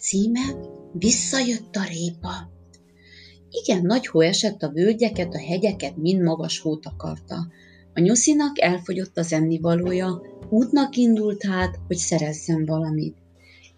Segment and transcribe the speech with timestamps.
[0.00, 0.40] Címe
[0.92, 2.50] Visszajött a répa.
[3.50, 7.46] Igen, nagy hó esett a völgyeket, a hegyeket, mind magas hót akarta.
[7.94, 13.16] A nyuszinak elfogyott az ennivalója, útnak indult hát, hogy szerezzen valamit.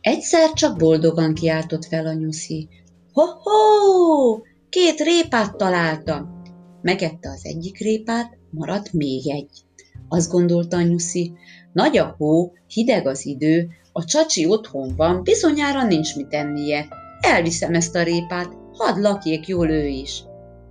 [0.00, 2.68] Egyszer csak boldogan kiáltott fel a nyuszi.
[3.12, 4.41] Ho-ho!
[4.68, 6.43] Két répát találtam!
[6.82, 9.50] Megette az egyik répát, maradt még egy.
[10.09, 11.33] Azt gondolta a nyuszi,
[11.72, 16.89] nagy a hó, hideg az idő, a csacsi otthon van, bizonyára nincs mit ennie.
[17.21, 20.25] Elviszem ezt a répát, hadd lakjék jól ő is.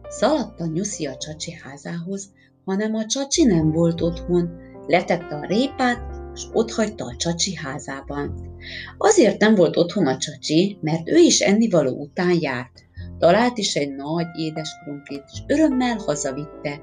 [0.09, 2.29] Szaladt a nyuszi a csacsi házához,
[2.65, 4.49] hanem a csacsi nem volt otthon.
[4.87, 5.99] Letette a répát,
[6.33, 8.55] és otthagyta a csacsi házában.
[8.97, 12.83] Azért nem volt otthon a csacsi, mert ő is ennivaló után járt.
[13.19, 16.81] Talált is egy nagy édes krumplit, és örömmel hazavitte.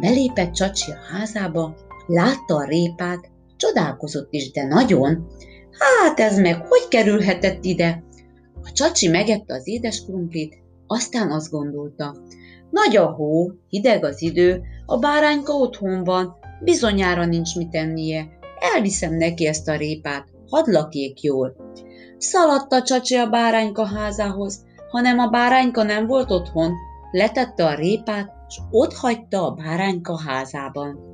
[0.00, 1.74] Belépett csacsi a házába,
[2.06, 5.26] látta a répát, csodálkozott is, de nagyon.
[5.78, 8.02] Hát ez meg hogy kerülhetett ide?
[8.62, 10.54] A csacsi megette az édes krumplit,
[10.86, 12.16] aztán azt gondolta.
[12.70, 18.28] Nagy a hó, hideg az idő, a bárányka otthon van, bizonyára nincs mit ennie.
[18.74, 21.56] Elviszem neki ezt a répát, hadd lakjék jól.
[22.18, 26.72] Szaladt a csacsi a bárányka házához, hanem a bárányka nem volt otthon,
[27.10, 31.05] letette a répát, és ott hagyta a bárányka házában.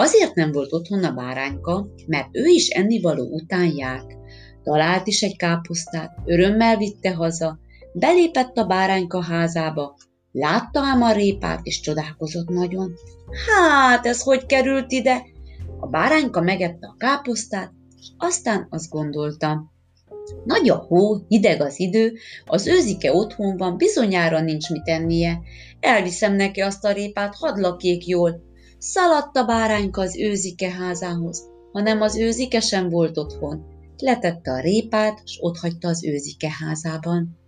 [0.00, 4.16] Azért nem volt otthon a bárányka, mert ő is ennivaló után járt.
[4.62, 7.58] Talált is egy káposztát, örömmel vitte haza,
[7.92, 9.96] belépett a bárányka házába,
[10.32, 12.92] látta ám a répát, és csodálkozott nagyon.
[13.46, 15.22] Hát, ez hogy került ide?
[15.80, 19.72] A bárányka megette a káposztát, és aztán azt gondolta.
[20.44, 22.12] Nagy a hó, hideg az idő,
[22.44, 25.40] az őzike otthon van, bizonyára nincs mit ennie.
[25.80, 28.46] Elviszem neki azt a répát, hadd lakjék jól.
[28.78, 33.64] Szaladt a bárányka az őzike házához, hanem az őzike sem volt otthon.
[33.98, 37.38] Letette a répát, s otthagyta az őzike házában.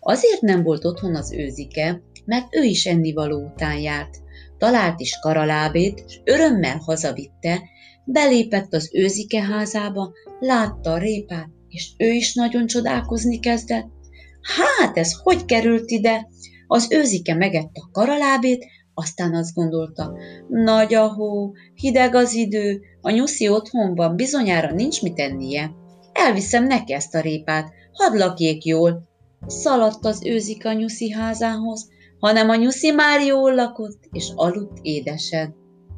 [0.00, 4.16] Azért nem volt otthon az őzike, mert ő is ennivaló után járt.
[4.58, 7.62] Talált is karalábét, s örömmel hazavitte,
[8.04, 13.88] belépett az őzike házába, látta a répát, és ő is nagyon csodálkozni kezdett.
[14.56, 16.28] Hát ez hogy került ide?
[16.66, 20.12] Az őzike megette a karalábét, aztán azt gondolta,
[20.48, 25.70] nagy a hó, hideg az idő, a nyuszi otthon van, bizonyára nincs mit ennie.
[26.12, 29.08] Elviszem neki ezt a répát, hadd lakjék jól.
[29.46, 31.88] Szaladt az őzik a nyuszi házához,
[32.18, 35.54] hanem a nyuszi már jól lakott, és aludt édesen.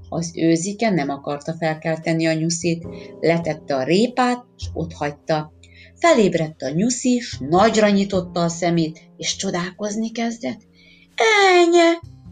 [0.09, 2.87] Az őzike nem akarta felkelteni a nyuszit,
[3.21, 5.53] letette a répát, és ott hagyta.
[5.95, 10.61] Felébredt a nyuszi, s nagyra nyitotta a szemét, és csodálkozni kezdett.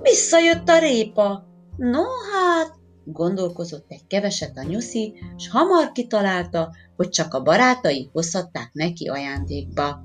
[0.03, 1.45] Visszajött a répa.
[1.77, 2.03] No
[2.33, 2.73] hát,
[3.05, 10.05] gondolkozott egy keveset a nyuszi, s hamar kitalálta, hogy csak a barátai hozhatták neki ajándékba.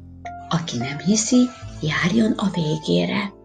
[0.50, 1.46] Aki nem hiszi,
[1.82, 3.37] járjon a végére.